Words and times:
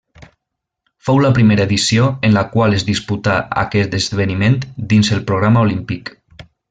Fou 1.09 1.19
la 1.25 1.29
primera 1.35 1.67
edició 1.69 2.07
en 2.29 2.33
la 2.37 2.43
qual 2.55 2.77
es 2.77 2.85
disputà 2.87 3.35
aquest 3.65 3.93
esdeveniment 3.99 4.57
dins 4.95 5.13
el 5.19 5.23
programa 5.33 5.65
olímpic. 5.69 6.11